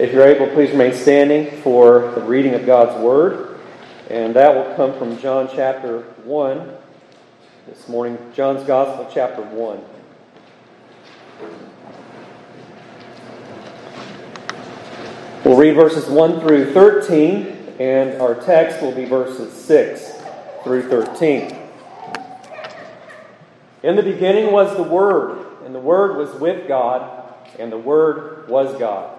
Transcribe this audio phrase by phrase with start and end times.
[0.00, 3.60] If you're able, please remain standing for the reading of God's Word.
[4.08, 6.72] And that will come from John chapter 1
[7.66, 8.16] this morning.
[8.32, 9.84] John's Gospel, chapter 1.
[15.44, 20.12] We'll read verses 1 through 13, and our text will be verses 6
[20.64, 21.58] through 13.
[23.82, 28.48] In the beginning was the Word, and the Word was with God, and the Word
[28.48, 29.18] was God.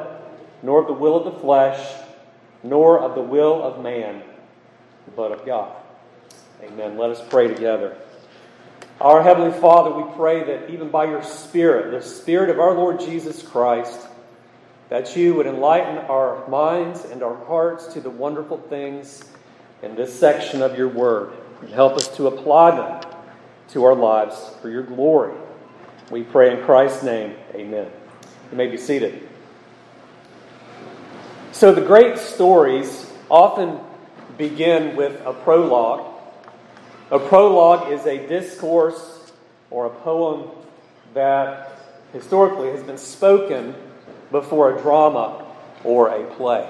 [0.63, 1.79] nor of the will of the flesh,
[2.63, 4.21] nor of the will of man,
[5.15, 5.75] but of God.
[6.63, 6.97] Amen.
[6.97, 7.97] Let us pray together.
[8.99, 12.99] Our Heavenly Father, we pray that even by your Spirit, the Spirit of our Lord
[12.99, 13.99] Jesus Christ,
[14.89, 19.23] that you would enlighten our minds and our hearts to the wonderful things
[19.81, 23.11] in this section of your Word and help us to apply them
[23.69, 25.33] to our lives for your glory.
[26.11, 27.35] We pray in Christ's name.
[27.55, 27.89] Amen.
[28.51, 29.30] You may be seated.
[31.53, 33.77] So, the great stories often
[34.37, 36.07] begin with a prologue.
[37.11, 39.33] A prologue is a discourse
[39.69, 40.49] or a poem
[41.13, 41.77] that
[42.13, 43.75] historically has been spoken
[44.31, 45.45] before a drama
[45.83, 46.69] or a play.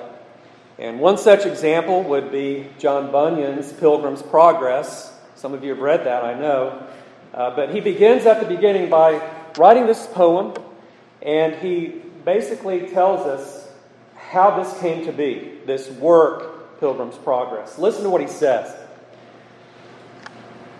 [0.79, 5.13] And one such example would be John Bunyan's Pilgrim's Progress.
[5.35, 6.88] Some of you have read that, I know.
[7.35, 9.22] Uh, but he begins at the beginning by
[9.59, 10.56] writing this poem,
[11.22, 13.60] and he basically tells us
[14.31, 17.78] how this came to be, this work, Pilgrim's Progress.
[17.78, 18.74] Listen to what he says.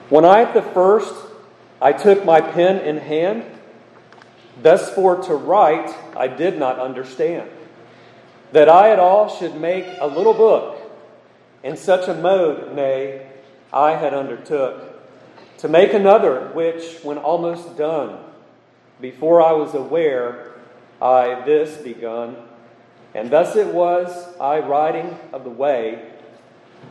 [0.08, 1.14] When I at the first
[1.82, 3.44] I took my pen in hand,
[4.62, 7.50] thus for to write I did not understand.
[8.54, 10.78] That I at all should make a little book
[11.62, 13.28] in such a mode, nay,
[13.74, 14.88] I had undertook
[15.58, 18.18] to make another, which, when almost done,
[19.02, 20.54] before I was aware,
[21.02, 22.38] I this begun
[23.14, 26.12] and thus it was I riding of the way,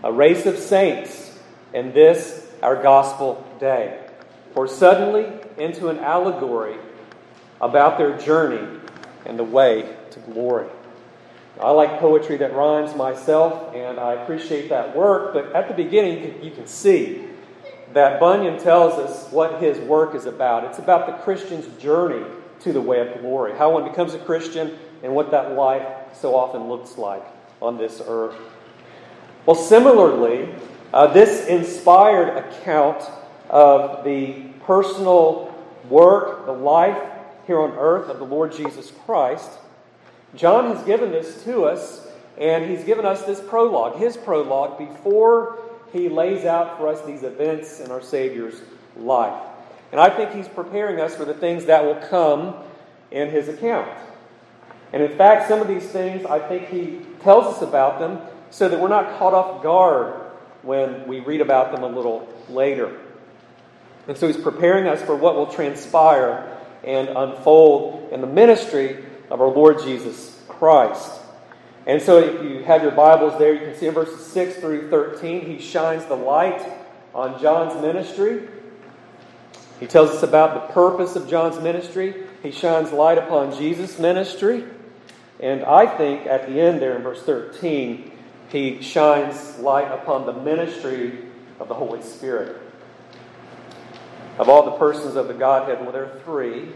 [0.05, 1.39] a race of saints,
[1.73, 4.07] in this our gospel day.
[4.55, 5.27] For suddenly
[5.57, 6.77] into an allegory
[7.61, 8.81] about their journey
[9.25, 10.69] and the way to glory.
[11.61, 16.43] I like poetry that rhymes myself, and I appreciate that work, but at the beginning,
[16.43, 17.27] you can see
[17.93, 20.65] that Bunyan tells us what his work is about.
[20.65, 22.25] It's about the Christian's journey
[22.61, 26.35] to the way of glory, how one becomes a Christian, and what that life so
[26.35, 27.25] often looks like
[27.61, 28.37] on this earth.
[29.47, 30.55] Well, similarly,
[30.93, 33.03] uh, this inspired account
[33.49, 35.55] of the personal
[35.89, 37.01] work, the life
[37.47, 39.51] here on earth of the Lord Jesus Christ,
[40.35, 42.07] John has given this to us,
[42.39, 45.59] and he's given us this prologue, his prologue, before
[45.93, 48.63] he lays out for us these events in our Savior's
[48.97, 49.43] life.
[49.91, 52.55] And I think he's preparing us for the things that will come
[53.11, 53.91] in his account.
[54.93, 58.21] And in fact, some of these things, I think he tells us about them
[58.51, 60.15] so that we're not caught off guard
[60.63, 62.99] when we read about them a little later.
[64.09, 69.41] And so he's preparing us for what will transpire and unfold in the ministry of
[69.41, 71.21] our Lord Jesus Christ.
[71.87, 74.91] And so if you have your Bibles there, you can see in verses 6 through
[74.91, 76.61] 13, he shines the light
[77.15, 78.49] on John's ministry.
[79.79, 82.27] He tells us about the purpose of John's ministry.
[82.43, 84.65] He shines light upon Jesus' ministry.
[85.43, 88.13] And I think at the end there in verse 13,
[88.51, 91.25] he shines light upon the ministry
[91.59, 92.61] of the Holy Spirit.
[94.39, 96.69] Of all the persons of the Godhead, well, there are three.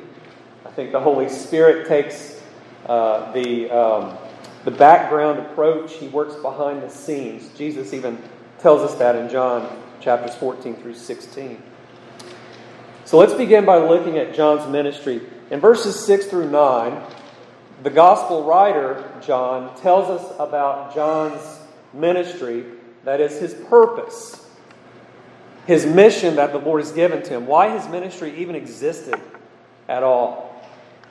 [0.65, 2.41] I think the Holy Spirit takes
[2.87, 4.19] uh, the, um,
[4.65, 7.49] the background approach, he works behind the scenes.
[7.57, 8.23] Jesus even
[8.61, 11.63] tells us that in John chapters 14 through 16.
[13.07, 15.21] So let's begin by looking at John's ministry.
[15.51, 17.03] In verses 6 through 9,
[17.83, 21.61] the gospel writer, John, tells us about John's
[21.93, 22.65] ministry
[23.05, 24.49] That is his purpose,
[25.67, 29.21] his mission that the Lord has given to him, why his ministry even existed
[29.89, 30.63] at all.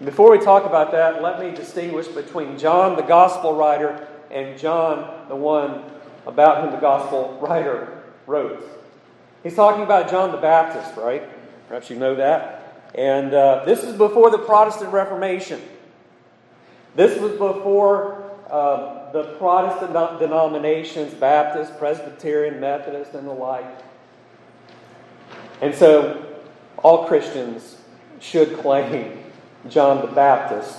[0.03, 5.27] Before we talk about that, let me distinguish between John, the gospel writer, and John,
[5.29, 5.83] the one
[6.25, 8.67] about whom the gospel writer wrote.
[9.43, 11.23] He's talking about John the Baptist, right?
[11.67, 12.89] Perhaps you know that.
[12.95, 15.61] And uh, this is before the Protestant Reformation.
[16.95, 23.65] This was before uh, the Protestant denominations, Baptist, Presbyterian, Methodist, and the like.
[25.61, 26.23] And so
[26.77, 27.77] all Christians
[28.19, 29.23] should claim
[29.69, 30.77] John the Baptist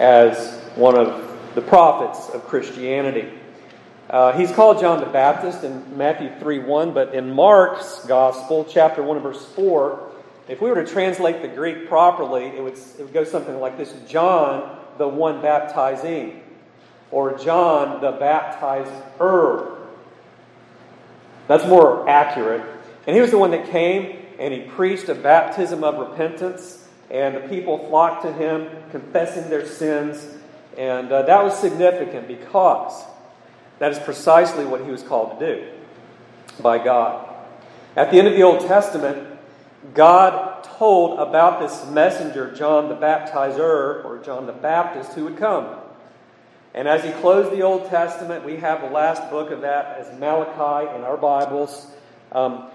[0.00, 3.28] as one of the prophets of Christianity.
[4.08, 9.02] Uh, he's called John the Baptist in Matthew 3 1, but in Mark's Gospel, chapter
[9.02, 10.10] 1 and verse 4,
[10.48, 13.76] if we were to translate the Greek properly, it would, it would go something like
[13.76, 16.42] this John, the one baptizing,
[17.10, 19.78] or John, the baptizer.
[21.48, 22.62] That's more accurate.
[23.06, 27.34] And he was the one that came and he preached a baptism of repentance and
[27.34, 30.36] the people flocked to him, confessing their sins.
[30.76, 33.02] And uh, that was significant because
[33.78, 35.66] that is precisely what he was called to do
[36.62, 37.26] by God.
[37.96, 39.26] At the end of the Old Testament,
[39.94, 40.49] God
[40.80, 45.76] told about this messenger, John the Baptizer, or John the Baptist, who would come.
[46.72, 50.18] And as he closed the Old Testament, we have the last book of that as
[50.18, 51.86] Malachi in our Bibles.
[52.32, 52.68] Um,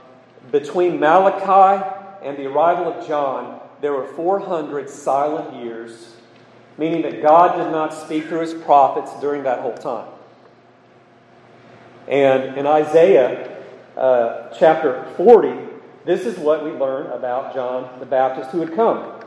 [0.52, 1.84] between Malachi
[2.22, 6.16] and the arrival of John, there were 400 silent years,
[6.78, 10.10] meaning that God did not speak through his prophets during that whole time.
[12.08, 13.64] And in Isaiah
[13.98, 15.75] uh, chapter 40,
[16.06, 19.22] this is what we learn about John the Baptist who had come.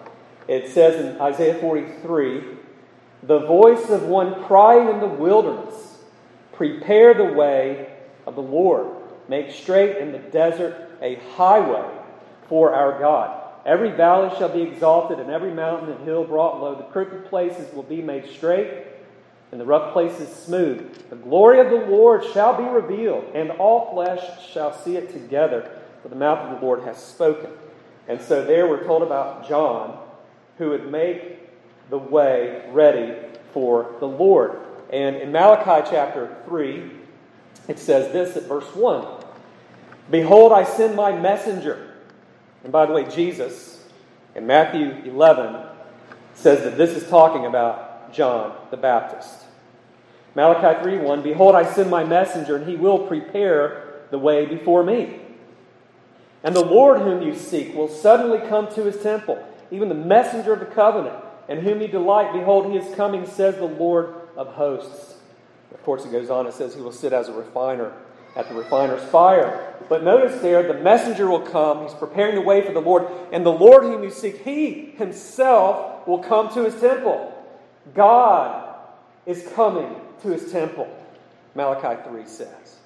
[0.46, 2.42] It says in Isaiah 43
[3.22, 5.98] the voice of one crying in the wilderness,
[6.52, 7.92] prepare the way
[8.26, 8.86] of the Lord,
[9.28, 11.88] make straight in the desert a highway
[12.48, 13.42] for our God.
[13.66, 16.74] Every valley shall be exalted, and every mountain and hill brought low.
[16.74, 18.84] The crooked places will be made straight,
[19.50, 21.10] and the rough places smooth.
[21.10, 24.22] The glory of the Lord shall be revealed, and all flesh
[24.52, 27.50] shall see it together, for the mouth of the Lord has spoken.
[28.06, 29.98] And so there we're told about John,
[30.58, 31.38] who would make
[31.90, 33.16] the way ready
[33.52, 34.58] for the Lord.
[34.90, 36.90] And in Malachi chapter 3,
[37.68, 39.06] it says this at verse 1
[40.10, 41.88] Behold, I send my messenger
[42.62, 43.84] and by the way, Jesus
[44.34, 45.64] in Matthew 11
[46.34, 49.44] says that this is talking about John the Baptist.
[50.34, 55.20] Malachi 3:1 Behold I send my messenger and he will prepare the way before me.
[56.44, 60.52] And the Lord whom you seek will suddenly come to his temple, even the messenger
[60.52, 61.16] of the covenant,
[61.48, 65.16] and whom you delight behold he is coming says the Lord of hosts.
[65.72, 67.92] Of course it goes on it says he will sit as a refiner
[68.36, 69.74] at the refiner's fire.
[69.88, 71.82] But notice there, the messenger will come.
[71.82, 73.06] He's preparing the way for the Lord.
[73.32, 77.34] And the Lord whom you seek, he himself will come to his temple.
[77.94, 78.76] God
[79.26, 80.88] is coming to his temple,
[81.54, 82.76] Malachi 3 says.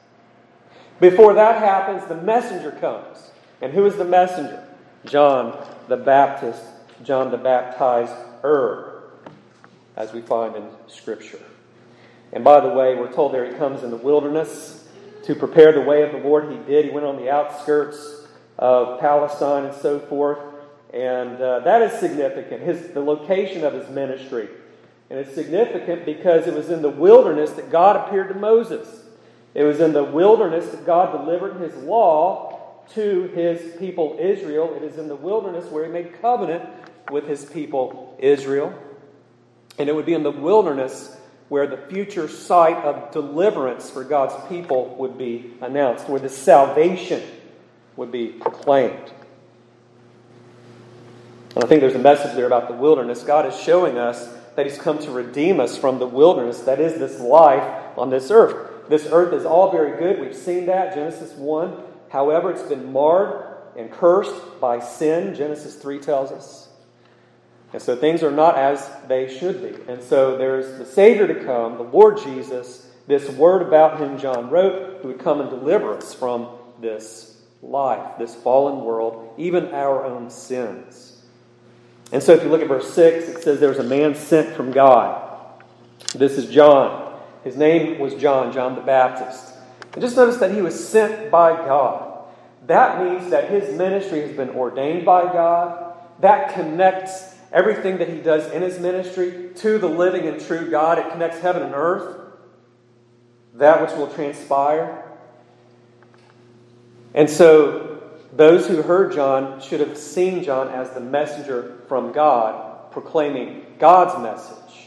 [1.00, 3.31] Before that happens, the messenger comes.
[3.62, 4.66] And who is the messenger?
[5.06, 5.56] John
[5.88, 6.62] the Baptist,
[7.02, 9.02] John the baptizer,
[9.96, 11.40] as we find in Scripture.
[12.32, 14.88] And by the way, we're told there he comes in the wilderness
[15.24, 16.50] to prepare the way of the Lord.
[16.50, 16.86] He did.
[16.86, 18.26] He went on the outskirts
[18.58, 20.38] of Palestine and so forth.
[20.92, 24.48] And uh, that is significant, his, the location of his ministry.
[25.08, 29.04] And it's significant because it was in the wilderness that God appeared to Moses.
[29.54, 32.51] It was in the wilderness that God delivered his law
[32.90, 34.74] to his people Israel.
[34.74, 36.68] It is in the wilderness where he made covenant
[37.10, 38.74] with his people Israel.
[39.78, 41.16] And it would be in the wilderness
[41.48, 47.22] where the future site of deliverance for God's people would be announced, where the salvation
[47.96, 49.12] would be proclaimed.
[51.54, 53.22] And I think there's a message there about the wilderness.
[53.22, 56.98] God is showing us that He's come to redeem us from the wilderness that is
[56.98, 58.88] this life on this earth.
[58.88, 60.20] This earth is all very good.
[60.20, 61.91] We've seen that, Genesis 1.
[62.12, 66.68] However, it's been marred and cursed by sin, Genesis 3 tells us.
[67.72, 69.90] And so things are not as they should be.
[69.90, 74.50] And so there's the Savior to come, the Lord Jesus, this word about whom John
[74.50, 76.48] wrote, who would come and deliver us from
[76.82, 81.22] this life, this fallen world, even our own sins.
[82.12, 84.54] And so if you look at verse 6, it says there was a man sent
[84.54, 85.30] from God.
[86.14, 87.18] This is John.
[87.42, 89.51] His name was John, John the Baptist.
[89.92, 92.24] And just notice that he was sent by God.
[92.66, 95.94] That means that his ministry has been ordained by God.
[96.20, 100.98] That connects everything that he does in his ministry to the living and true God.
[100.98, 102.20] It connects heaven and earth,
[103.54, 105.04] that which will transpire.
[107.14, 108.00] And so
[108.32, 114.22] those who heard John should have seen John as the messenger from God, proclaiming God's
[114.22, 114.86] message.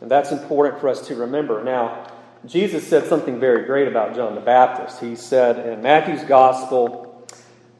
[0.00, 1.62] And that's important for us to remember.
[1.62, 2.03] Now,
[2.46, 5.00] Jesus said something very great about John the Baptist.
[5.00, 7.26] He said in Matthew's Gospel,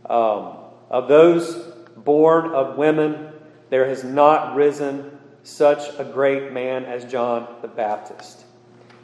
[0.09, 0.56] um,
[0.90, 1.54] Of those
[1.97, 3.33] born of women,
[3.68, 8.44] there has not risen such a great man as John the Baptist.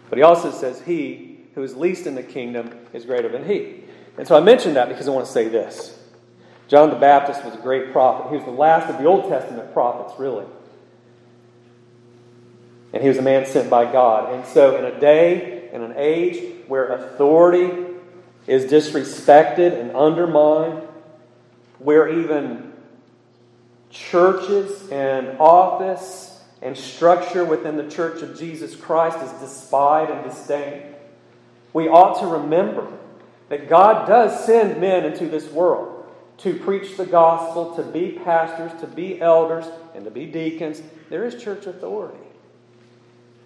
[0.09, 3.85] But he also says, He who is least in the kingdom is greater than he.
[4.17, 5.99] And so I mentioned that because I want to say this.
[6.69, 8.31] John the Baptist was a great prophet.
[8.31, 10.47] He was the last of the Old Testament prophets, really.
[12.93, 14.35] And he was a man sent by God.
[14.35, 17.71] And so, in a day, in an age where authority
[18.47, 20.87] is disrespected and undermined,
[21.79, 22.73] where even
[23.91, 30.95] churches and office and structure within the church of Jesus Christ is despised and disdained,
[31.73, 32.87] we ought to remember
[33.49, 36.07] that God does send men into this world
[36.39, 40.83] to preach the gospel, to be pastors, to be elders, and to be deacons.
[41.11, 42.30] There is church authority.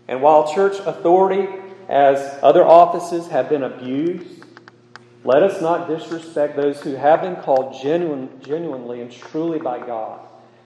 [0.09, 1.49] And while church authority,
[1.89, 4.45] as other offices, have been abused,
[5.25, 10.21] let us not disrespect those who have been called genuine, genuinely and truly by God,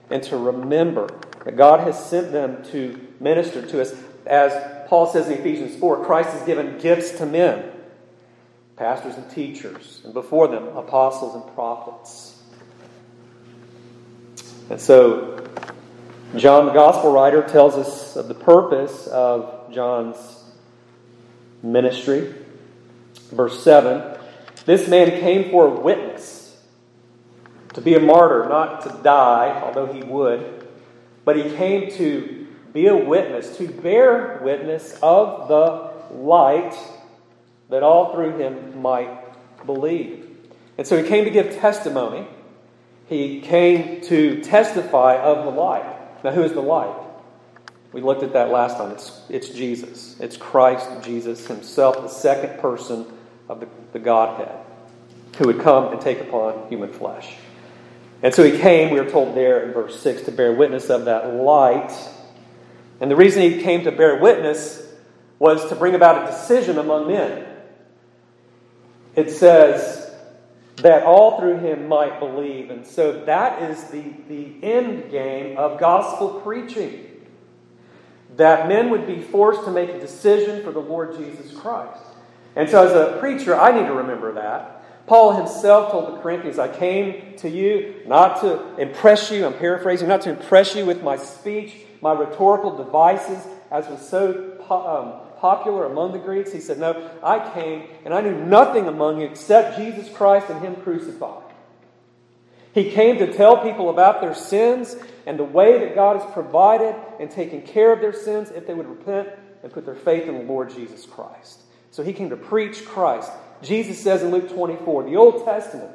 [0.09, 1.09] and to remember
[1.45, 3.95] that God has sent them to minister to us.
[4.25, 4.51] As
[4.87, 7.71] Paul says in Ephesians 4, Christ has given gifts to men
[8.79, 12.41] pastors and teachers, and before them, apostles and prophets.
[14.69, 15.38] And so,
[16.35, 20.43] John, the gospel writer, tells us of the purpose of John's
[21.63, 22.35] ministry.
[23.31, 24.15] Verse 7
[24.65, 26.55] This man came for a witness,
[27.73, 30.67] to be a martyr, not to die, although he would,
[31.25, 36.75] but he came to be a witness, to bear witness of the light
[37.69, 39.09] that all through him might
[39.65, 40.27] believe.
[40.77, 42.27] And so he came to give testimony.
[43.07, 45.98] He came to testify of the light.
[46.23, 46.95] Now, who is the light?
[47.91, 48.91] We looked at that last time.
[48.91, 50.19] It's, it's Jesus.
[50.19, 53.05] It's Christ Jesus himself, the second person
[53.47, 54.55] of the, the Godhead,
[55.37, 57.35] who would come and take upon human flesh.
[58.21, 61.05] And so he came, we are told there in verse 6, to bear witness of
[61.05, 61.91] that light.
[62.99, 64.85] And the reason he came to bear witness
[65.39, 67.45] was to bring about a decision among men.
[69.15, 69.98] It says,
[70.81, 72.69] that all through him might believe.
[72.69, 77.05] And so that is the, the end game of gospel preaching.
[78.37, 82.01] That men would be forced to make a decision for the Lord Jesus Christ.
[82.55, 85.07] And so, as a preacher, I need to remember that.
[85.07, 90.07] Paul himself told the Corinthians, I came to you not to impress you, I'm paraphrasing,
[90.07, 95.85] not to impress you with my speech, my rhetorical devices, as was so um, popular
[95.85, 96.51] among the Greeks?
[96.51, 100.61] He said, No, I came and I knew nothing among you except Jesus Christ and
[100.61, 101.43] Him crucified.
[102.73, 106.95] He came to tell people about their sins and the way that God has provided
[107.19, 109.29] and taken care of their sins if they would repent
[109.63, 111.61] and put their faith in the Lord Jesus Christ.
[111.91, 113.31] So he came to preach Christ.
[113.61, 115.91] Jesus says in Luke 24, the Old Testament,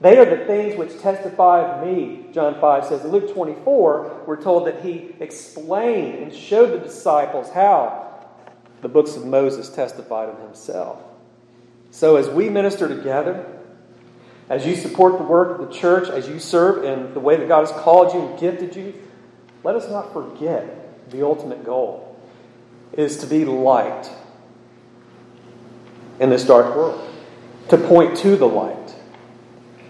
[0.00, 3.04] they are the things which testify of me, John 5 says.
[3.04, 8.15] In Luke 24, we're told that he explained and showed the disciples how
[8.86, 11.02] the books of Moses testified of himself.
[11.90, 13.44] So as we minister together,
[14.48, 17.48] as you support the work of the church, as you serve in the way that
[17.48, 18.94] God has called you and gifted you,
[19.64, 22.16] let us not forget the ultimate goal
[22.92, 24.08] is to be light
[26.20, 27.12] in this dark world,
[27.70, 28.94] to point to the light.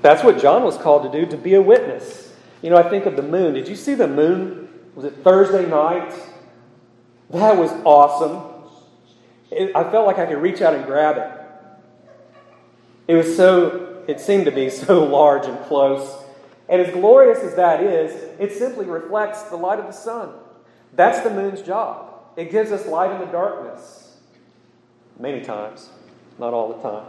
[0.00, 2.34] That's what John was called to do, to be a witness.
[2.62, 3.52] You know, I think of the moon.
[3.52, 4.70] Did you see the moon?
[4.94, 6.14] Was it Thursday night?
[7.28, 8.55] That was awesome
[9.50, 11.46] it, I felt like I could reach out and grab it.
[13.08, 16.22] It was so, it seemed to be so large and close.
[16.68, 20.30] And as glorious as that is, it simply reflects the light of the sun.
[20.94, 22.12] That's the moon's job.
[22.36, 24.16] It gives us light in the darkness.
[25.18, 25.88] Many times,
[26.38, 27.06] not all the time.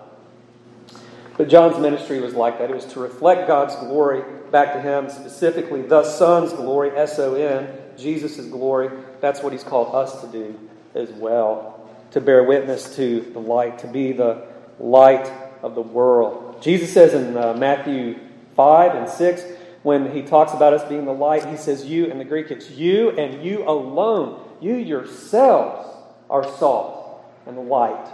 [1.38, 2.70] But John's ministry was like that.
[2.70, 7.36] It was to reflect God's glory back to him, specifically the Son's glory, S O
[7.36, 8.90] N, Jesus' glory.
[9.20, 10.58] That's what he's called us to do
[10.96, 11.77] as well
[12.12, 14.48] to bear witness to the light, to be the
[14.80, 16.62] light of the world.
[16.62, 18.20] Jesus says in uh, Matthew
[18.56, 19.44] 5 and 6,
[19.84, 22.70] when he talks about us being the light, he says, You, in the Greek, it's
[22.72, 24.44] you and you alone.
[24.60, 25.88] You yourselves
[26.30, 28.08] are salt and the light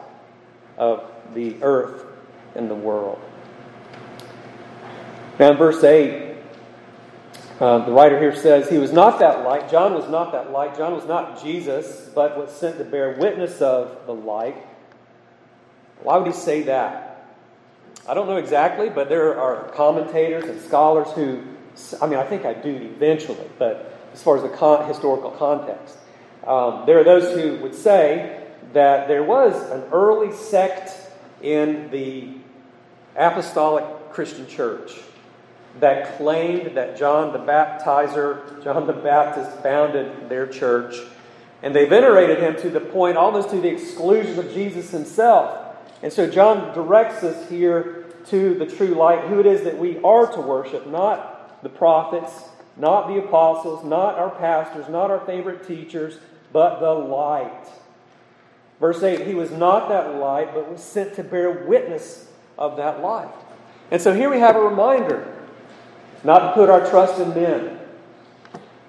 [0.78, 2.06] of the earth
[2.56, 3.20] and the world.
[5.40, 6.23] Now, in verse 8,
[7.64, 9.72] uh, the writer here says he was not that light.
[9.72, 10.76] John was not that light.
[10.76, 14.58] John was not Jesus, but was sent to bear witness of the light.
[16.02, 17.26] Why would he say that?
[18.06, 21.42] I don't know exactly, but there are commentators and scholars who,
[22.02, 25.98] I mean, I think I do eventually, but as far as the con- historical context,
[26.46, 28.44] um, there are those who would say
[28.74, 30.92] that there was an early sect
[31.42, 32.28] in the
[33.16, 35.00] apostolic Christian church
[35.80, 40.96] that claimed that John the Baptizer, John the Baptist, founded their church.
[41.62, 45.76] And they venerated him to the point, almost to the exclusion of Jesus himself.
[46.02, 49.98] And so John directs us here to the true light, who it is that we
[50.04, 55.68] are to worship, not the prophets, not the apostles, not our pastors, not our favorite
[55.68, 56.18] teachers,
[56.52, 57.68] but the light.
[58.80, 62.28] Verse 8, he was not that light, but was sent to bear witness
[62.58, 63.34] of that light.
[63.92, 65.33] And so here we have a reminder
[66.24, 67.80] not to put our trust in men.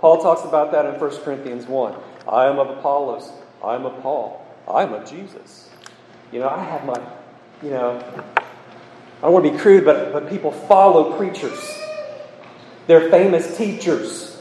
[0.01, 1.95] Paul talks about that in 1 Corinthians 1.
[2.29, 3.31] I am of Apollos,
[3.63, 5.71] I am of Paul, I am of Jesus.
[6.33, 7.01] You know, I have my,
[7.63, 8.03] you know,
[8.37, 11.79] I don't want to be crude, but, but people follow preachers.
[12.87, 14.39] They're famous teachers.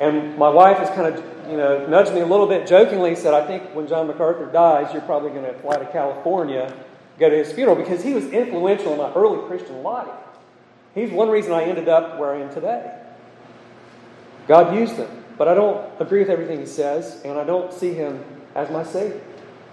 [0.00, 3.34] And my wife has kind of, you know, nudged me a little bit jokingly, said,
[3.34, 6.72] I think when John MacArthur dies, you're probably going to fly to California,
[7.18, 10.08] go to his funeral, because he was influential in my early Christian life.
[10.98, 12.92] He's one reason I ended up where I am today.
[14.48, 17.94] God used him, but I don't agree with everything he says, and I don't see
[17.94, 18.24] him
[18.54, 19.20] as my Savior.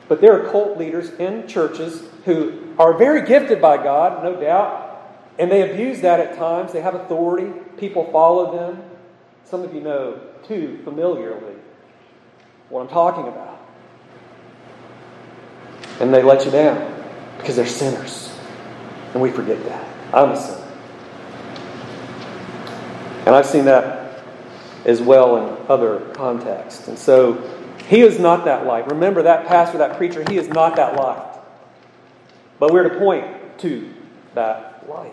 [0.08, 4.84] But there are cult leaders in churches who are very gifted by God, no doubt,
[5.40, 6.72] and they abuse that at times.
[6.72, 8.84] They have authority, people follow them.
[9.46, 11.56] Some of you know, too, familiarly,
[12.70, 13.60] what I'm talking about.
[16.00, 16.94] And they let you down
[17.38, 18.36] because they're sinners.
[19.14, 19.88] And we forget that.
[20.14, 20.65] I'm a sinner.
[23.26, 24.24] And I've seen that
[24.86, 26.88] as well in other contexts.
[26.88, 27.42] And so
[27.88, 28.88] he is not that light.
[28.90, 31.40] Remember that pastor, that preacher, he is not that light.
[32.60, 33.94] But we're to point to
[34.36, 35.12] that light.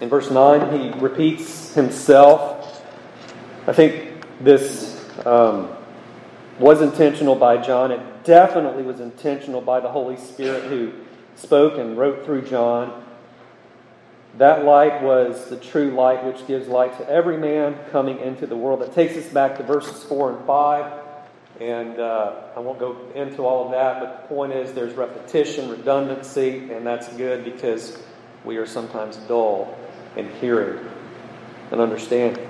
[0.00, 2.84] In verse 9, he repeats himself.
[3.66, 5.68] I think this um,
[6.58, 7.92] was intentional by John.
[7.92, 10.92] It definitely was intentional by the Holy Spirit who
[11.36, 13.04] spoke and wrote through John.
[14.38, 18.56] That light was the true light which gives light to every man coming into the
[18.56, 18.80] world.
[18.80, 21.02] That takes us back to verses 4 and 5.
[21.60, 25.68] And uh, I won't go into all of that, but the point is there's repetition,
[25.68, 28.02] redundancy, and that's good because
[28.42, 29.76] we are sometimes dull
[30.16, 30.84] in hearing
[31.70, 32.48] and understanding.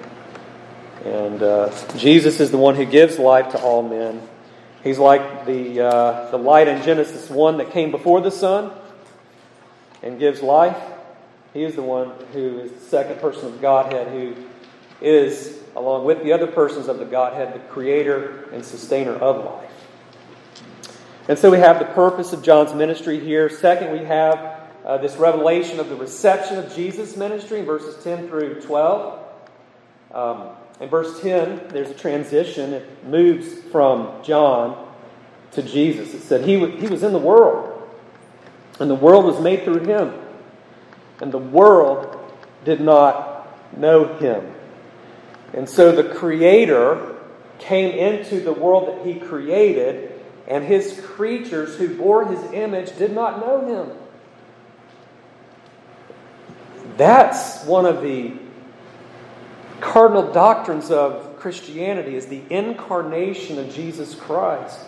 [1.05, 4.23] And uh, Jesus is the one who gives life to all men.
[4.85, 8.73] He's like the, uh, the light in Genesis 1 that came before the sun
[10.01, 10.77] and gives life.
[11.53, 14.35] He is the one who is the second person of Godhead who
[15.03, 19.71] is, along with the other persons of the Godhead, the creator and sustainer of life.
[21.29, 23.49] And so we have the purpose of John's ministry here.
[23.49, 28.29] Second, we have uh, this revelation of the reception of Jesus' ministry in verses 10
[28.29, 29.19] through 12.
[30.13, 30.49] Um,
[30.81, 32.73] in verse 10, there's a transition.
[32.73, 34.89] It moves from John
[35.53, 36.15] to Jesus.
[36.15, 37.89] It said, He, he was in the world,
[38.81, 40.22] and the world was made through him
[41.23, 42.19] and the world
[42.65, 44.53] did not know him.
[45.55, 47.17] And so the Creator
[47.61, 53.13] came into the world that he created, and his creatures who bore his image did
[53.13, 53.97] not know him.
[56.97, 58.35] That's one of the
[59.81, 64.81] cardinal doctrines of Christianity is the incarnation of Jesus Christ.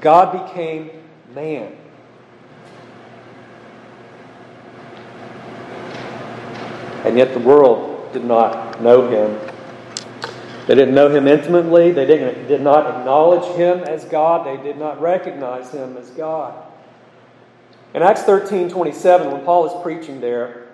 [0.00, 0.90] God became
[1.34, 1.74] man.
[7.04, 9.38] And yet the world did not know him.
[10.66, 11.92] They didn't know him intimately.
[11.92, 14.46] They didn't, did not acknowledge him as God.
[14.46, 16.62] They did not recognize him as God.
[17.94, 20.66] In Acts 13 27, when Paul is preaching there,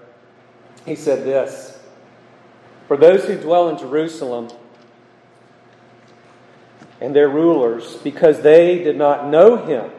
[0.85, 1.79] he said this
[2.89, 4.49] For those who dwell in Jerusalem
[7.01, 9.91] and their rulers, because they did not know him,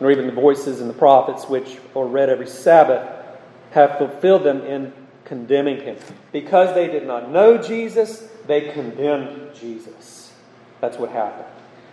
[0.00, 3.15] nor even the voices and the prophets which are read every Sabbath,
[3.72, 4.92] have fulfilled them in
[5.24, 5.96] condemning him.
[6.32, 10.32] Because they did not know Jesus, they condemned Jesus.
[10.80, 11.46] That's what happened.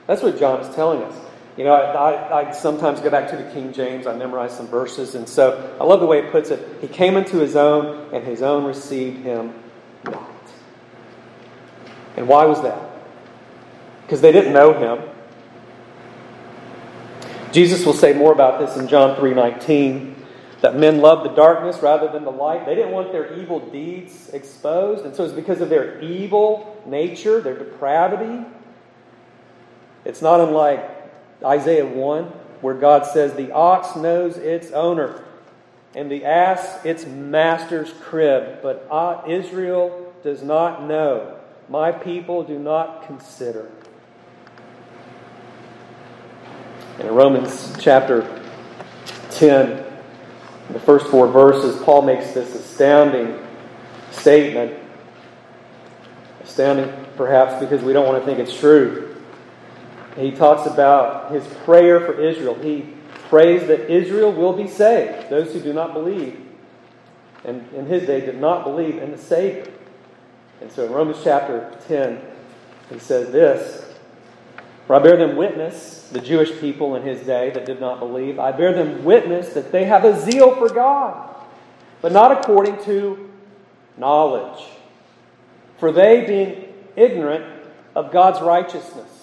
[0.08, 1.16] That's what John is telling us.
[1.58, 4.68] You know, I, I, I, sometimes go back to the King James, I memorize some
[4.68, 6.82] verses, and so I love the way it puts it.
[6.82, 9.54] He came into his own, and his own received him
[10.06, 10.32] not.
[12.18, 12.80] And why was that?
[14.02, 15.10] Because they didn't know him.
[17.52, 20.13] Jesus will say more about this in John 3 19
[20.64, 22.66] that men loved the darkness rather than the light.
[22.66, 25.06] They didn't want their evil deeds exposed.
[25.06, 28.46] And so it's because of their evil nature, their depravity.
[30.06, 30.90] It's not unlike
[31.44, 32.24] Isaiah 1
[32.62, 35.26] where God says, The ox knows its owner,
[35.96, 41.40] and the ass its master's crib, but uh, Israel does not know.
[41.68, 43.70] My people do not consider.
[47.00, 48.42] In Romans chapter
[49.32, 49.93] 10,
[50.70, 53.40] the first four verses, Paul makes this astounding
[54.12, 54.80] statement.
[56.44, 59.16] Astounding, perhaps, because we don't want to think it's true.
[60.18, 62.56] He talks about his prayer for Israel.
[62.56, 62.94] He
[63.30, 66.40] prays that Israel will be saved, those who do not believe.
[67.44, 69.68] And in his day did not believe in the Savior.
[70.62, 72.22] And so in Romans chapter 10,
[72.90, 73.83] he says this
[74.88, 78.38] For I bear them witness, the Jewish people in his day that did not believe,
[78.38, 81.36] I bear them witness that they have a zeal for God,
[82.02, 83.30] but not according to
[83.98, 84.64] knowledge.
[85.78, 87.46] For they, being ignorant
[87.96, 89.14] of God's righteousness,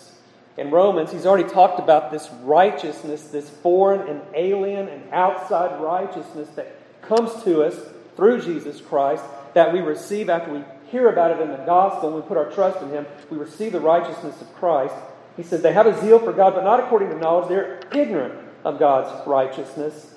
[0.56, 6.48] in Romans, he's already talked about this righteousness, this foreign and alien and outside righteousness
[6.50, 7.74] that comes to us
[8.16, 12.16] through Jesus Christ, that we receive after we hear about it in the gospel and
[12.16, 13.06] we put our trust in him.
[13.30, 14.94] We receive the righteousness of Christ.
[15.36, 17.48] He says they have a zeal for God, but not according to knowledge.
[17.48, 20.14] They're ignorant of God's righteousness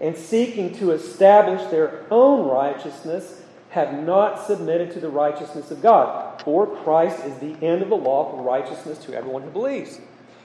[0.00, 6.40] and seeking to establish their own righteousness have not submitted to the righteousness of God.
[6.42, 10.00] For Christ is the end of the law for righteousness to everyone who believes.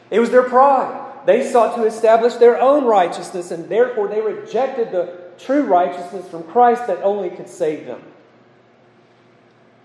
[0.10, 1.26] It was their pride.
[1.26, 6.44] They sought to establish their own righteousness, and therefore they rejected the true righteousness from
[6.44, 8.02] Christ that only could save them.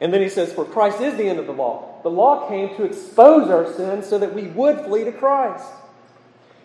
[0.00, 2.00] And then he says, For Christ is the end of the law.
[2.02, 5.66] The law came to expose our sins so that we would flee to Christ.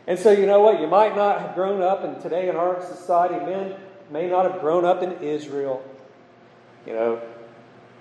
[0.06, 0.82] And so, you know what?
[0.82, 3.76] You might not have grown up, and today in our society, men
[4.12, 5.84] may not have grown up in Israel
[6.86, 7.22] you know,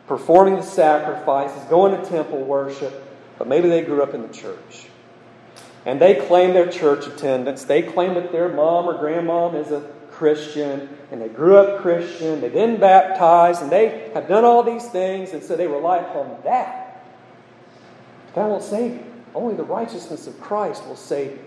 [0.07, 3.07] performing the sacrifices, going to temple worship,
[3.38, 4.87] but maybe they grew up in the church.
[5.85, 7.64] And they claim their church attendance.
[7.64, 12.40] They claim that their mom or grandmom is a Christian, and they grew up Christian,
[12.40, 16.37] they've been baptized, and they have done all these things, and so they rely upon
[16.44, 17.05] that.
[18.27, 19.05] But That won't save you.
[19.35, 21.44] Only the righteousness of Christ will save you.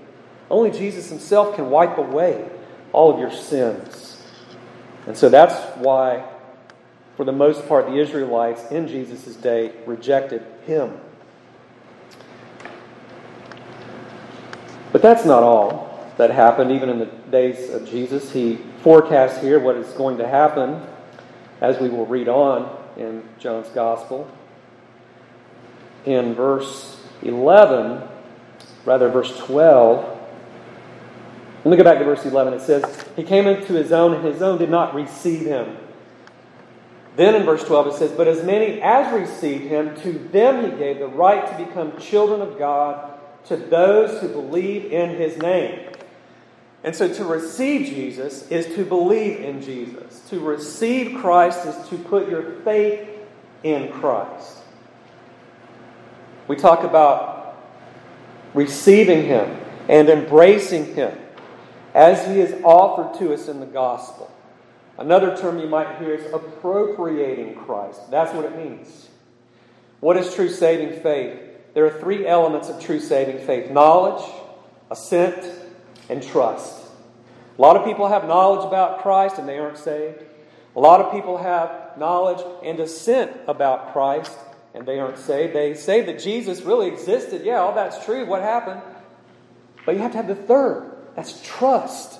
[0.50, 2.48] Only Jesus Himself can wipe away
[2.92, 4.24] all of your sins.
[5.08, 6.26] And so that's why
[7.16, 10.98] for the most part, the Israelites in Jesus' day rejected him.
[14.92, 18.32] But that's not all that happened, even in the days of Jesus.
[18.32, 20.82] He forecasts here what is going to happen
[21.62, 24.30] as we will read on in John's Gospel.
[26.06, 28.08] In verse 11,
[28.86, 30.16] rather, verse 12,
[31.64, 32.54] let me go back to verse 11.
[32.54, 35.78] It says, He came into his own, and his own did not receive him.
[37.16, 40.78] Then in verse 12 it says, But as many as received him, to them he
[40.78, 45.90] gave the right to become children of God, to those who believe in his name.
[46.86, 50.20] And so to receive Jesus is to believe in Jesus.
[50.30, 53.10] To receive Christ is to put your faith
[53.64, 54.60] in Christ.
[56.48, 57.58] We talk about
[58.54, 61.18] receiving him and embracing him
[61.96, 64.32] as he is offered to us in the gospel.
[65.00, 68.12] Another term you might hear is appropriating Christ.
[68.12, 69.10] That's what it means.
[70.02, 71.40] What is true saving faith?
[71.74, 74.24] There are three elements of true saving faith knowledge,
[74.92, 75.65] assent,
[76.10, 76.84] and trust.
[77.58, 80.24] A lot of people have knowledge about Christ and they aren't saved.
[80.76, 84.38] A lot of people have knowledge and assent about Christ
[84.74, 85.56] and they aren't saved.
[85.56, 87.46] They say that Jesus really existed.
[87.46, 88.26] Yeah, all that's true.
[88.26, 88.82] What happened?
[89.86, 92.20] But you have to have the third that's trust.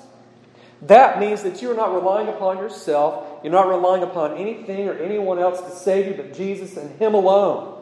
[0.82, 3.40] That means that you are not relying upon yourself.
[3.42, 7.14] You're not relying upon anything or anyone else to save you but Jesus and Him
[7.14, 7.74] alone.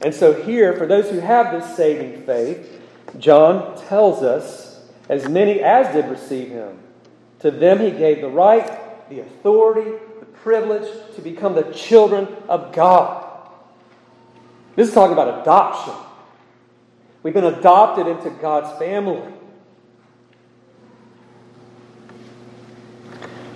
[0.00, 2.79] And so, here, for those who have this saving faith,
[3.18, 6.78] John tells us, as many as did receive Him,
[7.40, 12.72] to them He gave the right, the authority, the privilege to become the children of
[12.72, 13.26] God.
[14.76, 15.94] This is talking about adoption.
[17.22, 19.34] We've been adopted into God's family.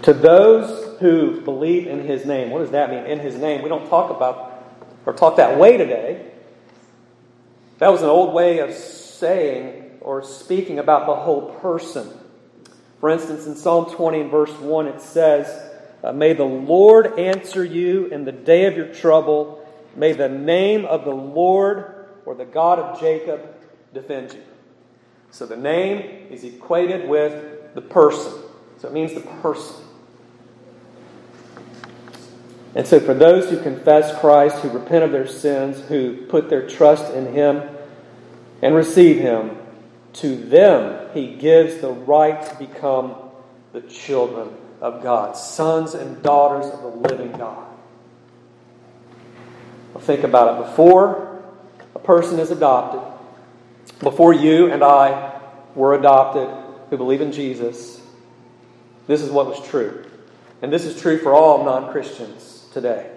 [0.02, 2.50] To those who believe in his name.
[2.50, 3.04] What does that mean?
[3.04, 3.62] In his name.
[3.62, 4.64] We don't talk about
[5.06, 6.30] or talk that way today.
[7.78, 8.72] That was an old way of
[9.24, 12.06] saying or speaking about the whole person.
[13.00, 15.46] For instance, in Psalm 20 and verse 1, it says,
[16.02, 19.66] uh, May the Lord answer you in the day of your trouble.
[19.96, 23.40] May the name of the Lord or the God of Jacob
[23.94, 24.42] defend you.
[25.30, 28.42] So the name is equated with the person.
[28.76, 29.76] So it means the person.
[32.74, 36.66] And so, for those who confess Christ, who repent of their sins, who put their
[36.66, 37.62] trust in Him
[38.64, 39.58] and receive Him,
[40.14, 43.14] To them he gives the right to become
[43.72, 44.48] the children
[44.80, 47.66] of God, sons and daughters of the living God.
[49.92, 50.66] Well, think about it.
[50.66, 51.44] Before
[51.94, 53.02] a person is adopted,
[54.00, 55.40] before you and I
[55.74, 56.48] were adopted
[56.88, 58.00] who believe in Jesus,
[59.06, 60.06] this is what was true.
[60.62, 63.10] And this is true for all non Christians today.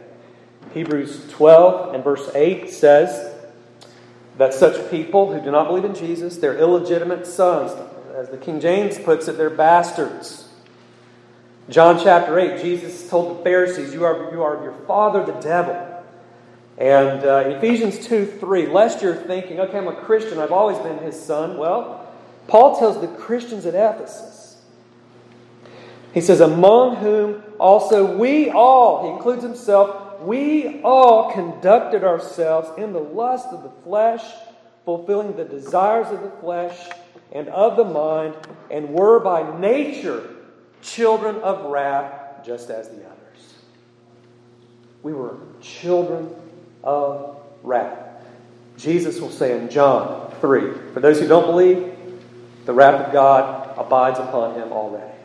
[0.74, 3.37] Hebrews 12 and verse 8 says
[4.38, 7.72] that such people who do not believe in Jesus, they're illegitimate sons.
[8.16, 10.48] As the King James puts it, they're bastards.
[11.70, 15.84] John chapter 8, Jesus told the Pharisees, You are, you are your father, the devil.
[16.78, 21.00] And uh, Ephesians 2 3, lest you're thinking, okay, I'm a Christian, I've always been
[21.00, 21.58] his son.
[21.58, 22.08] Well,
[22.48, 24.62] Paul tells the Christians at Ephesus,
[26.14, 32.94] he says, Among whom also we all, he includes himself, we all conducted ourselves in
[32.94, 34.24] the lust of the flesh,
[34.86, 36.78] fulfilling the desires of the flesh
[37.32, 38.36] and of the mind,
[38.72, 40.30] and were by nature
[40.82, 43.54] children of wrath, just as the others.
[45.04, 46.34] We were children
[46.84, 48.08] of wrath.
[48.78, 51.94] Jesus will say in John 3 For those who don't believe,
[52.66, 55.17] the wrath of God abides upon him already.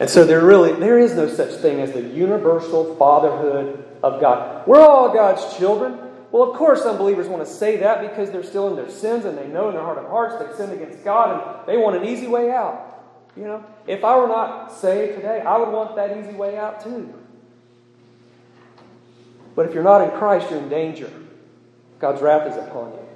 [0.00, 4.66] And so there really there is no such thing as the universal fatherhood of God.
[4.66, 5.98] We're all God's children.
[6.32, 9.36] Well, of course, unbelievers want to say that because they're still in their sins and
[9.36, 12.04] they know in their heart of hearts they've sinned against God and they want an
[12.04, 13.04] easy way out.
[13.36, 16.82] You know, if I were not saved today, I would want that easy way out
[16.82, 17.12] too.
[19.54, 21.12] But if you're not in Christ, you're in danger.
[21.98, 23.06] God's wrath is upon you.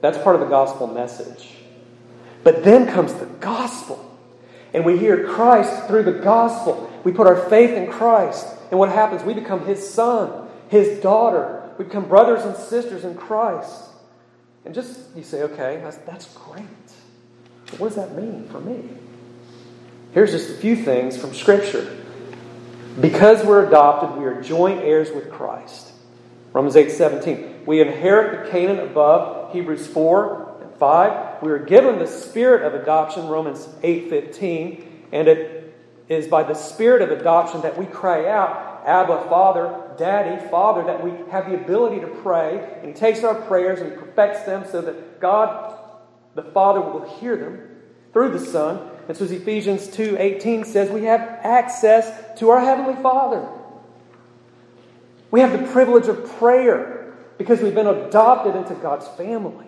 [0.00, 1.50] That's part of the gospel message.
[2.44, 4.11] But then comes the gospel.
[4.74, 6.90] And we hear Christ through the gospel.
[7.04, 8.46] We put our faith in Christ.
[8.70, 9.22] And what happens?
[9.22, 11.70] We become his son, his daughter.
[11.78, 13.90] We become brothers and sisters in Christ.
[14.64, 16.64] And just, you say, okay, that's, that's great.
[17.66, 18.88] But what does that mean for me?
[20.12, 21.98] Here's just a few things from Scripture.
[23.00, 25.92] Because we're adopted, we are joint heirs with Christ.
[26.52, 27.64] Romans 8 17.
[27.64, 30.41] We inherit the Canaan above, Hebrews 4 and
[30.82, 31.42] 5.
[31.44, 35.04] We are given the spirit of adoption, Romans 8 15.
[35.12, 35.72] And it
[36.08, 41.04] is by the spirit of adoption that we cry out, Abba, Father, Daddy, Father, that
[41.04, 42.78] we have the ability to pray.
[42.80, 45.78] And He takes our prayers and perfects them so that God,
[46.34, 47.60] the Father, will hear them
[48.12, 48.90] through the Son.
[49.06, 53.48] And so as Ephesians 2:18 says, we have access to our heavenly Father.
[55.30, 59.66] We have the privilege of prayer because we've been adopted into God's family.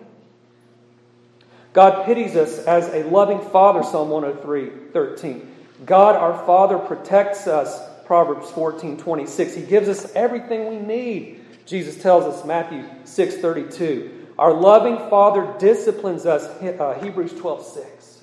[1.75, 5.55] God pities us as a loving father, Psalm 103, 13.
[5.85, 9.55] God our Father protects us, Proverbs 14, 26.
[9.55, 11.43] He gives us everything we need.
[11.65, 14.27] Jesus tells us, Matthew 6, 32.
[14.39, 18.21] Our loving Father disciplines us, uh, Hebrews 12, 6.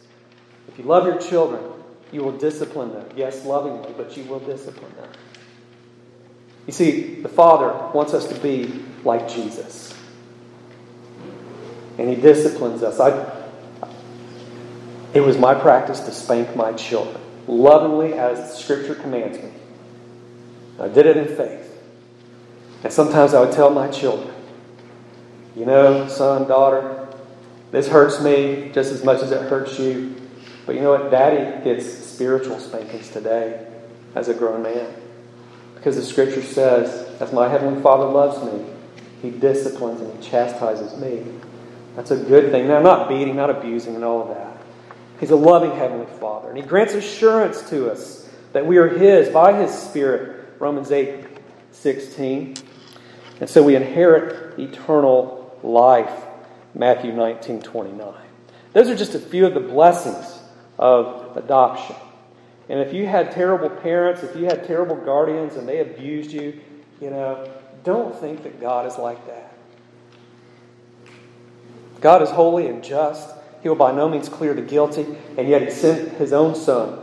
[0.69, 1.63] If you love your children,
[2.11, 3.07] you will discipline them.
[3.15, 5.11] Yes, lovingly, but you will discipline them.
[6.67, 9.95] You see, the Father wants us to be like Jesus.
[11.99, 12.99] And He disciplines us.
[12.99, 13.42] I,
[15.15, 19.51] it was my practice to spank my children lovingly as Scripture commands me.
[20.81, 21.69] I did it in faith.
[22.85, 24.35] And sometimes I would tell my children,
[25.55, 27.09] you know, son, daughter,
[27.71, 30.17] this hurts me just as much as it hurts you.
[30.67, 31.11] But you know what?
[31.11, 33.67] Daddy gets spiritual spankings today
[34.15, 34.95] as a grown man.
[35.75, 38.65] Because the scripture says, as my heavenly Father loves me,
[39.21, 41.25] he disciplines and he chastises me.
[41.97, 42.69] That's a good thing.
[42.69, 44.52] Now, not beating, not abusing, and all of that.
[45.23, 46.49] He's a loving heavenly Father.
[46.49, 50.57] And he grants assurance to us that we are his by his Spirit.
[50.59, 51.25] Romans 8
[51.71, 52.57] 16.
[53.39, 56.11] And so we inherit eternal life.
[56.75, 58.15] Matthew 19 29.
[58.73, 60.41] Those are just a few of the blessings
[60.77, 61.95] of adoption.
[62.69, 66.61] And if you had terrible parents, if you had terrible guardians and they abused you,
[67.01, 67.49] you know,
[67.85, 69.55] don't think that God is like that.
[72.01, 73.37] God is holy and just.
[73.63, 75.07] He will by no means clear the guilty,
[75.39, 76.99] and yet He sent His own Son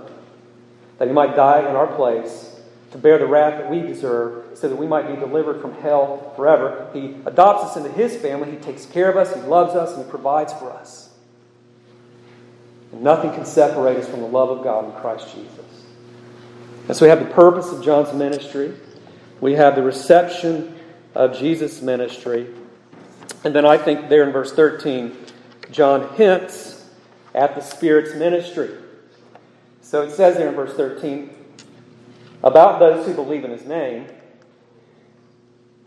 [0.98, 2.56] that He might die in our place
[2.92, 6.34] to bear the wrath that we deserve so that we might be delivered from hell
[6.36, 6.90] forever.
[6.94, 8.52] He adopts us into His family.
[8.52, 9.34] He takes care of us.
[9.34, 11.10] He loves us, and He provides for us.
[12.92, 15.66] And nothing can separate us from the love of God in Christ Jesus.
[16.88, 18.74] And so we have the purpose of John's ministry.
[19.40, 20.76] We have the reception
[21.14, 22.48] of Jesus' ministry.
[23.44, 25.16] And then I think there in verse 13,
[25.72, 26.90] John hints
[27.34, 28.72] at the Spirit's ministry.
[29.82, 31.36] So it says there in verse 13
[32.44, 34.08] about those who believe in his name,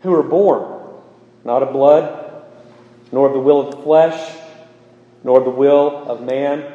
[0.01, 0.81] who are born,
[1.43, 2.43] not of blood,
[3.11, 4.37] nor of the will of the flesh,
[5.23, 6.73] nor of the will of man,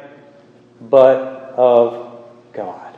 [0.81, 2.97] but of God.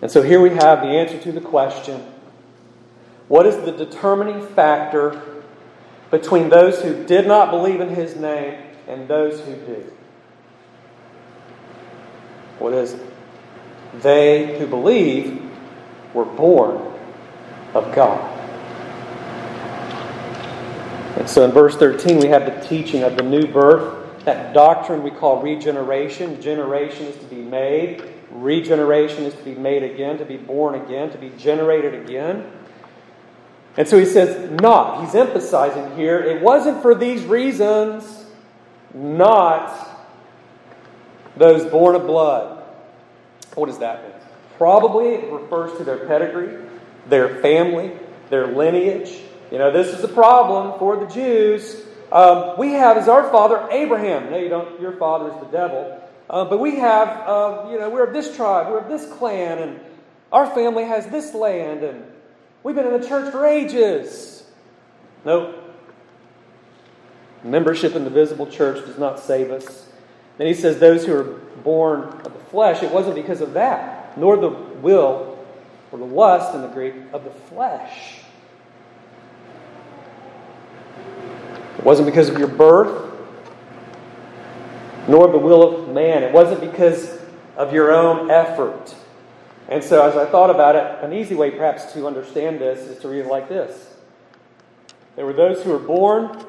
[0.00, 2.00] And so here we have the answer to the question
[3.28, 5.31] what is the determining factor
[6.12, 9.92] between those who did not believe in his name and those who do?
[12.58, 13.00] What is it?
[14.02, 15.42] They who believe
[16.14, 16.92] were born
[17.74, 18.28] of God.
[21.16, 25.02] And so in verse 13, we have the teaching of the new birth, that doctrine
[25.02, 26.40] we call regeneration.
[26.42, 31.10] Generation is to be made, regeneration is to be made again, to be born again,
[31.10, 32.50] to be generated again.
[33.76, 35.04] And so he says, not.
[35.04, 38.26] He's emphasizing here, it wasn't for these reasons,
[38.94, 39.88] not
[41.36, 42.62] those born of blood.
[43.54, 44.12] What does that mean?
[44.58, 46.56] Probably it refers to their pedigree,
[47.08, 47.92] their family,
[48.30, 49.20] their lineage.
[49.50, 51.82] You know, this is a problem for the Jews.
[52.10, 54.30] Um, we have as our father Abraham.
[54.30, 54.80] No, you don't.
[54.80, 55.98] Your father is the devil.
[56.28, 59.58] Uh, but we have, uh, you know, we're of this tribe, we're of this clan,
[59.58, 59.80] and
[60.30, 62.04] our family has this land, and
[62.62, 64.44] we've been in the church for ages.
[65.24, 65.58] Nope.
[67.44, 69.88] Membership in the visible church does not save us.
[70.38, 71.24] Then he says, those who are
[71.64, 75.44] born of the flesh, it wasn't because of that, nor the will
[75.90, 78.20] or the lust in the Greek of the flesh.
[81.78, 83.12] It wasn't because of your birth,
[85.08, 86.22] nor the will of man.
[86.22, 87.18] It wasn't because
[87.56, 88.94] of your own effort.
[89.72, 92.98] And so, as I thought about it, an easy way perhaps to understand this is
[92.98, 93.96] to read it like this
[95.16, 96.44] There were those who were born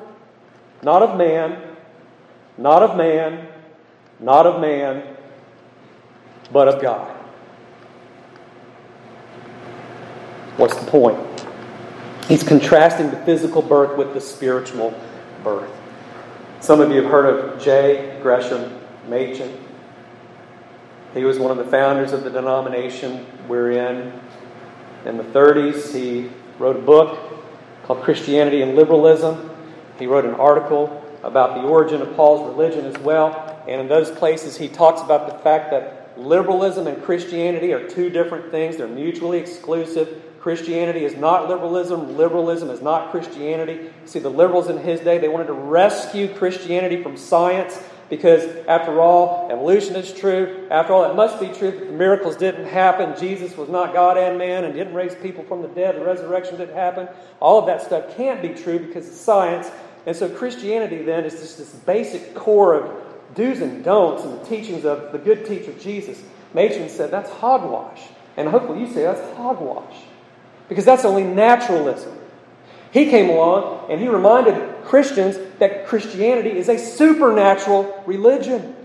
[0.82, 1.78] not of man,
[2.58, 3.48] not of man,
[4.20, 5.16] not of man,
[6.52, 7.16] but of God.
[10.58, 11.18] What's the point?
[12.28, 14.94] He's contrasting the physical birth with the spiritual
[15.46, 15.72] birth.
[16.60, 18.20] Some of you have heard of J.
[18.22, 19.58] Gresham Machen.
[21.14, 24.20] He was one of the founders of the denomination we're in.
[25.06, 27.20] In the 30s, he wrote a book
[27.84, 29.52] called Christianity and Liberalism.
[30.00, 33.64] He wrote an article about the origin of Paul's religion as well.
[33.68, 38.10] And in those places, he talks about the fact that liberalism and Christianity are two
[38.10, 40.22] different things, they're mutually exclusive.
[40.40, 42.18] Christianity is not liberalism.
[42.18, 43.94] Liberalism is not Christianity.
[44.04, 49.00] See, the liberals in his day, they wanted to rescue Christianity from science because, after
[49.00, 50.68] all, evolution is true.
[50.70, 53.18] After all, it must be true that the miracles didn't happen.
[53.20, 55.96] Jesus was not God and man and didn't raise people from the dead.
[55.96, 57.08] The resurrection didn't happen.
[57.40, 59.72] All of that stuff can't be true because of science.
[60.06, 64.46] And so, Christianity then is just this basic core of do's and don'ts and the
[64.46, 66.22] teachings of the good teacher Jesus.
[66.54, 68.02] Machen said that's hogwash.
[68.38, 69.96] And hopefully you say that's hogwash
[70.70, 72.18] because that's only naturalism.
[72.92, 78.76] He came along and he reminded Christians that Christianity is a supernatural religion.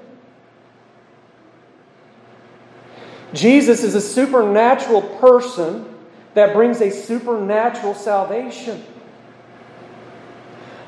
[3.35, 5.95] Jesus is a supernatural person
[6.35, 8.85] that brings a supernatural salvation.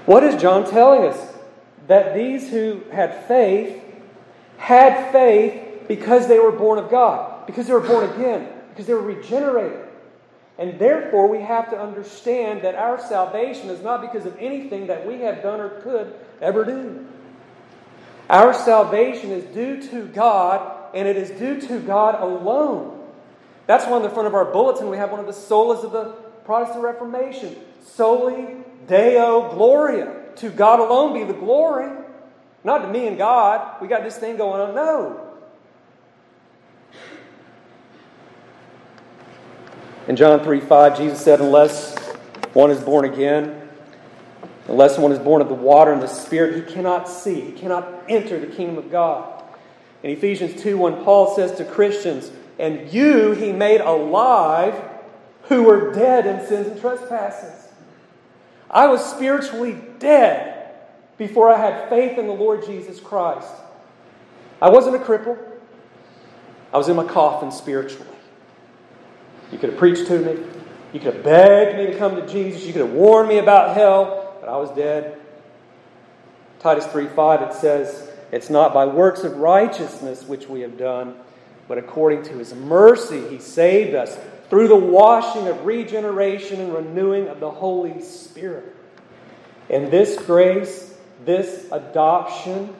[0.06, 1.34] What is John telling us?
[1.88, 3.82] That these who had faith
[4.56, 8.94] had faith because they were born of God, because they were born again, because they
[8.94, 9.89] were regenerated.
[10.60, 15.06] And therefore, we have to understand that our salvation is not because of anything that
[15.06, 17.06] we have done or could ever do.
[18.28, 23.02] Our salvation is due to God, and it is due to God alone.
[23.66, 25.92] That's why on the front of our bulletin we have one of the solas of
[25.92, 26.12] the
[26.44, 30.14] Protestant Reformation Soli Deo Gloria.
[30.36, 31.90] To God alone be the glory.
[32.64, 33.80] Not to me and God.
[33.80, 34.74] We got this thing going on.
[34.74, 35.29] No.
[40.08, 41.98] In John 3 5, Jesus said, Unless
[42.52, 43.68] one is born again,
[44.66, 48.04] unless one is born of the water and the Spirit, he cannot see, he cannot
[48.08, 49.44] enter the kingdom of God.
[50.02, 54.74] In Ephesians 2 1, Paul says to Christians, And you he made alive
[55.44, 57.68] who were dead in sins and trespasses.
[58.70, 60.74] I was spiritually dead
[61.18, 63.52] before I had faith in the Lord Jesus Christ.
[64.62, 65.36] I wasn't a cripple.
[66.72, 68.09] I was in my coffin spiritually.
[69.52, 70.42] You could have preached to me.
[70.92, 72.64] You could have begged me to come to Jesus.
[72.64, 75.20] You could have warned me about hell, but I was dead.
[76.58, 81.16] Titus 3 5, it says, It's not by works of righteousness which we have done,
[81.68, 84.18] but according to his mercy he saved us
[84.50, 88.74] through the washing of regeneration and renewing of the Holy Spirit.
[89.70, 90.92] And this grace,
[91.24, 92.74] this adoption,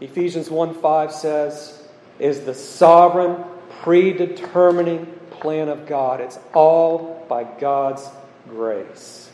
[0.00, 1.88] Ephesians 1 5 says,
[2.18, 3.44] is the sovereign,
[3.82, 5.06] predetermining
[5.40, 6.20] plan of God.
[6.20, 8.08] It's all by God's
[8.48, 9.30] grace.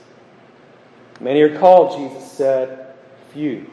[1.20, 2.94] Many are called, Jesus said,
[3.32, 3.70] few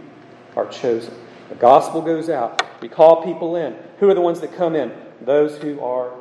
[0.55, 1.13] are chosen.
[1.49, 2.61] The gospel goes out.
[2.81, 3.75] We call people in.
[3.99, 4.91] Who are the ones that come in?
[5.21, 6.11] Those who are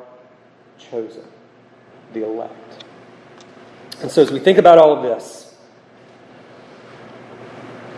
[0.79, 1.25] chosen,
[2.13, 2.85] the elect.
[4.03, 5.55] And so, as we think about all of this,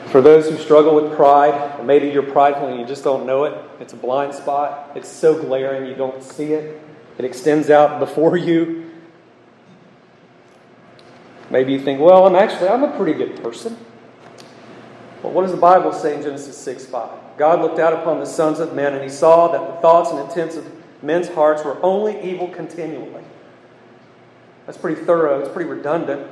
[0.08, 3.44] for those who struggle with pride, or maybe you're prideful and you just don't know
[3.44, 4.92] it, it's a blind spot.
[4.94, 6.80] It's so glaring you don't see it.
[7.18, 8.90] It extends out before you.
[11.50, 13.76] Maybe you think, well, I'm actually I'm a pretty good person.
[15.22, 17.10] But what does the Bible say in Genesis 6 5?
[17.38, 20.18] God looked out upon the sons of men, and he saw that the thoughts and
[20.18, 20.66] intents of
[21.02, 23.22] men's hearts were only evil continually.
[24.66, 26.26] That's pretty thorough, it's pretty redundant.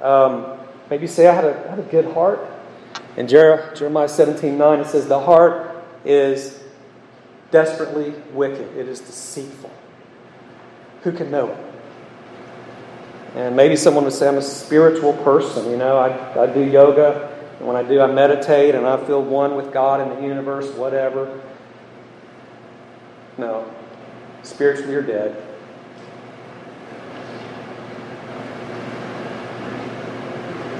[0.00, 0.58] Um,
[0.90, 2.40] maybe you say, I had a, I had a good heart.
[3.16, 6.63] In Jeremiah 17 9, it says, The heart is
[7.54, 9.70] desperately wicked, it is deceitful.
[11.04, 11.58] Who can know it?
[13.36, 15.70] And maybe someone would say, I'm a spiritual person.
[15.70, 17.30] You know, I, I do yoga.
[17.60, 20.68] And when I do, I meditate and I feel one with God and the universe,
[20.74, 21.40] whatever.
[23.38, 23.72] No.
[24.42, 25.40] Spiritually, you're dead.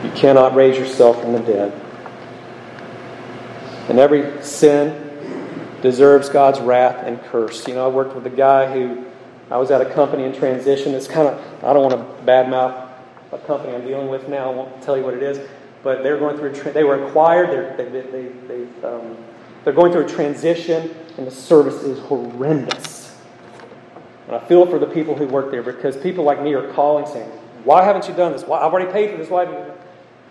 [0.02, 1.72] You cannot raise yourself from the dead.
[3.88, 5.03] And every sin
[5.84, 7.68] deserves God's wrath and curse.
[7.68, 9.04] You know, I worked with a guy who
[9.50, 10.94] I was at a company in transition.
[10.94, 12.88] It's kind of, I don't want to badmouth
[13.32, 14.50] a company I'm dealing with now.
[14.50, 15.46] I won't tell you what it is.
[15.82, 19.14] But they're going through, they were acquired, they're, they, they, they, um,
[19.62, 23.14] they're going through a transition, and the service is horrendous.
[24.26, 27.04] And I feel for the people who work there because people like me are calling
[27.04, 27.28] saying,
[27.64, 28.44] Why haven't you done this?
[28.44, 29.28] Why, I've already paid for this.
[29.28, 29.44] Why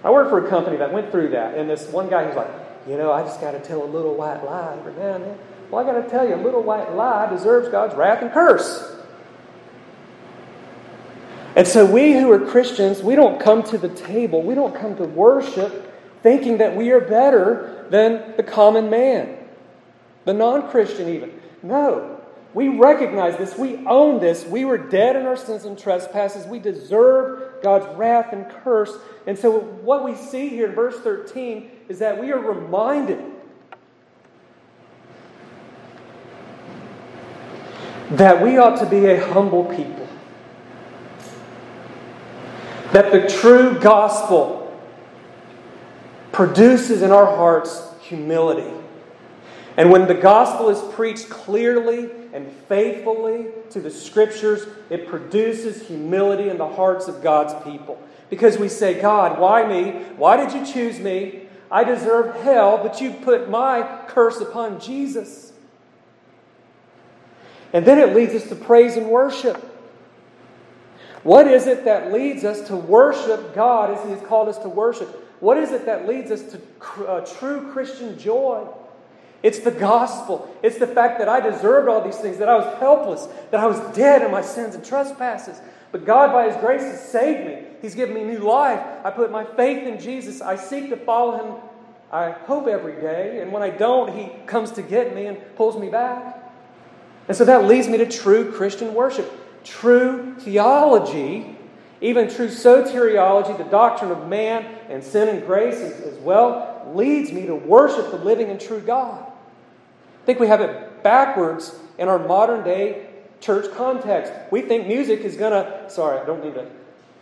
[0.04, 2.50] I worked for a company that went through that, and this one guy who's like,
[2.88, 5.38] You know, I just got to tell a little white lie every now and then.
[5.70, 8.92] Well, I got to tell you, a little white lie deserves God's wrath and curse.
[11.56, 14.96] And so, we who are Christians, we don't come to the table, we don't come
[14.98, 15.92] to worship
[16.24, 19.38] thinking that we are better than the common man,
[20.26, 21.40] the non Christian, even.
[21.62, 22.13] No.
[22.54, 23.58] We recognize this.
[23.58, 24.46] We own this.
[24.46, 26.46] We were dead in our sins and trespasses.
[26.46, 28.96] We deserve God's wrath and curse.
[29.26, 33.24] And so, what we see here in verse 13 is that we are reminded
[38.12, 40.08] that we ought to be a humble people
[42.94, 44.60] that the true gospel
[46.32, 48.72] produces in our hearts humility.
[49.78, 56.50] And when the gospel is preached clearly and faithfully to the scriptures, it produces humility
[56.50, 58.02] in the hearts of God's people.
[58.30, 59.92] Because we say, God, why me?
[60.18, 61.48] Why did you choose me?
[61.70, 65.54] I deserve hell, but you put my curse upon Jesus.
[67.72, 69.70] And then it leads us to praise and worship.
[71.24, 74.70] What is it that leads us to worship God as He has called us to
[74.70, 75.10] worship?
[75.40, 78.68] What is it that leads us to uh, true Christian joy?
[79.44, 80.50] It's the gospel.
[80.64, 83.68] It's the fact that I deserved all these things, that I was helpless, that I
[83.68, 85.60] was dead in my sins and trespasses.
[85.92, 87.68] But God, by His grace, has saved me.
[87.82, 88.80] He's given me new life.
[89.04, 90.42] I put my faith in Jesus.
[90.42, 91.62] I seek to follow Him,
[92.12, 93.42] I hope, every day.
[93.42, 96.40] And when I don't, He comes to get me and pulls me back.
[97.28, 99.32] And so that leads me to true Christian worship
[99.64, 101.56] true theology,
[102.02, 107.46] even true soteriology, the doctrine of man and sin and grace as, well, leads me
[107.46, 109.33] to worship the living and true God.
[110.24, 113.08] I think we have it backwards in our modern day
[113.42, 114.32] church context.
[114.52, 116.66] We think music is going to, sorry, I don't need to,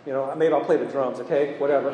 [0.05, 1.57] you know, maybe I'll play the drums, okay?
[1.57, 1.89] Whatever.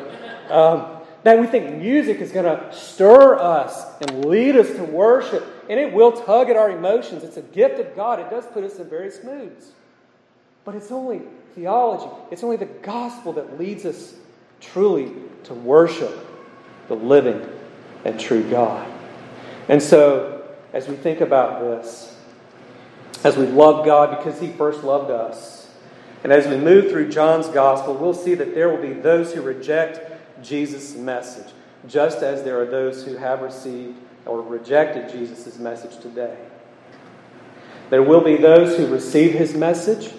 [0.50, 5.46] Um, that we think music is going to stir us and lead us to worship,
[5.70, 7.24] and it will tug at our emotions.
[7.24, 8.20] It's a gift of God.
[8.20, 9.72] It does put us in various moods.
[10.66, 11.22] But it's only
[11.54, 14.14] theology, it's only the gospel that leads us
[14.60, 16.26] truly to worship
[16.88, 17.48] the living
[18.04, 18.86] and true God.
[19.70, 20.37] And so,
[20.72, 22.16] as we think about this,
[23.24, 25.70] as we love God because He first loved us,
[26.24, 29.42] and as we move through John's gospel, we'll see that there will be those who
[29.42, 30.00] reject
[30.42, 31.52] Jesus' message,
[31.86, 33.96] just as there are those who have received
[34.26, 36.36] or rejected Jesus' message today.
[37.90, 40.12] There will be those who receive His message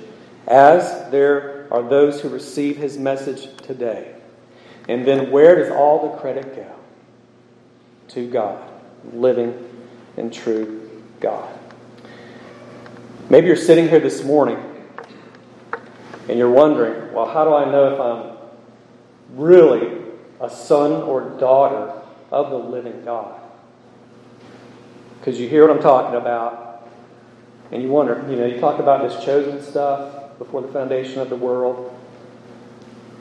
[0.50, 4.16] as there are those who receive his message today.
[4.88, 6.76] And then where does all the credit go?
[8.10, 8.68] To God,
[9.14, 9.68] living
[10.20, 10.89] and true
[11.20, 11.57] God.
[13.30, 14.57] Maybe you're sitting here this morning
[16.28, 19.97] and you're wondering, well, how do I know if I'm really
[20.41, 21.93] a son or daughter
[22.32, 23.39] of the living God?
[25.20, 26.88] Because you hear what I'm talking about,
[27.72, 31.30] and you wonder, you know, you talk about this chosen stuff, before the foundation of
[31.30, 31.93] the world.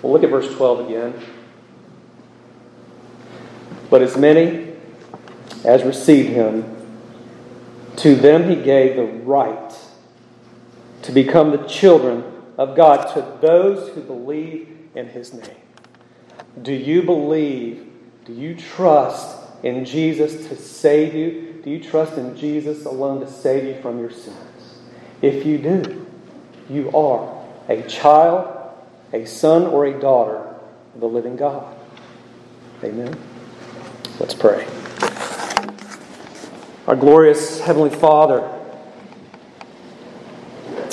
[0.00, 1.14] Well, look at verse 12 again.
[3.90, 4.74] But as many
[5.64, 6.77] as received him,
[7.98, 9.74] to them he gave the right
[11.02, 12.24] to become the children
[12.56, 15.56] of God, to those who believe in his name.
[16.60, 17.88] Do you believe,
[18.24, 21.60] do you trust in Jesus to save you?
[21.62, 24.78] Do you trust in Jesus alone to save you from your sins?
[25.22, 26.06] If you do,
[26.68, 28.74] you are a child,
[29.12, 30.38] a son, or a daughter
[30.94, 31.76] of the living God.
[32.82, 33.16] Amen.
[34.20, 34.66] Let's pray.
[36.88, 38.50] Our glorious Heavenly Father,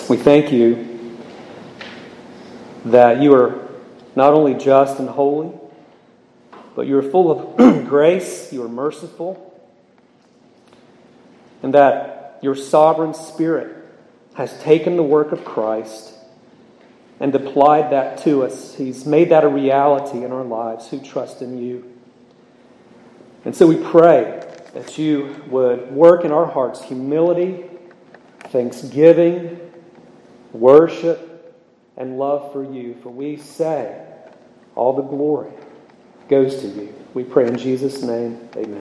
[0.09, 1.17] we thank you
[2.83, 3.69] that you are
[4.13, 5.57] not only just and holy,
[6.75, 9.57] but you are full of grace, you are merciful,
[11.63, 13.73] and that your sovereign Spirit
[14.33, 16.13] has taken the work of Christ
[17.21, 18.75] and applied that to us.
[18.75, 21.89] He's made that a reality in our lives who trust in you.
[23.45, 24.44] And so we pray
[24.75, 27.63] that you would work in our hearts humility,
[28.49, 29.57] thanksgiving,
[30.51, 31.55] worship,
[31.95, 32.95] and love for you.
[33.01, 34.05] For we say,
[34.75, 35.51] all the glory
[36.27, 36.93] goes to you.
[37.13, 38.73] We pray in Jesus' name, amen.